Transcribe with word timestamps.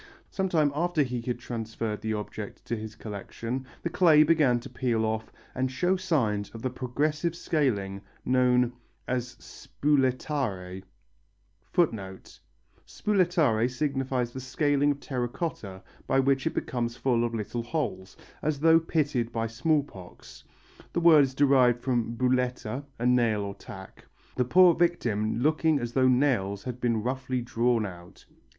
Some 0.31 0.49
time 0.49 0.71
after 0.73 1.03
he 1.03 1.21
had 1.21 1.37
transferred 1.37 2.01
the 2.01 2.15
object 2.15 2.65
to 2.65 2.75
his 2.75 2.95
collection 2.95 3.67
the 3.83 3.89
clay 3.91 4.23
began 4.23 4.59
to 4.61 4.67
peel 4.67 5.05
off 5.05 5.31
and 5.53 5.69
show 5.71 5.95
signs 5.95 6.49
of 6.55 6.63
the 6.63 6.71
progressive 6.71 7.35
scaling 7.35 8.01
usually 8.25 8.71
called 9.05 9.15
sbullettare. 9.15 10.81
"Sbullettare" 12.87 13.69
signifies 13.69 14.33
the 14.33 14.39
scaling 14.39 14.89
of 14.89 14.99
terra 14.99 15.29
cotta 15.29 15.83
by 16.07 16.19
which 16.19 16.47
it 16.47 16.55
becomes 16.55 16.97
full 16.97 17.23
of 17.23 17.35
little 17.35 17.61
holes, 17.61 18.17
as 18.41 18.59
though 18.61 18.79
pitted 18.79 19.31
by 19.31 19.45
small 19.45 19.83
pox. 19.83 20.43
The 20.93 20.99
word 20.99 21.25
is 21.25 21.35
derived 21.35 21.79
from 21.83 22.15
bulletta 22.17 22.85
(a 22.97 23.05
nail 23.05 23.41
or 23.41 23.53
tack), 23.53 24.07
the 24.35 24.45
poor 24.45 24.73
victim 24.73 25.41
looking 25.43 25.77
as 25.79 25.93
though 25.93 26.07
nails 26.07 26.63
had 26.63 26.81
been 26.81 27.03
roughly 27.03 27.43
drawn 27.43 27.85
out. 27.85 28.25